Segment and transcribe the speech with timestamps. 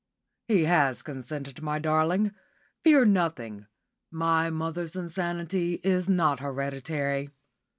[0.47, 2.31] "He has consented, my darling.
[2.83, 3.67] Fear nothing.
[4.09, 7.29] My mother's insanity is not hereditary.